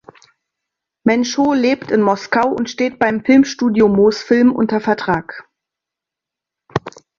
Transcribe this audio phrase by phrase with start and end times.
[1.03, 5.47] Menschow lebt in Moskau und steht beim Filmstudio Mosfilm unter Vertrag.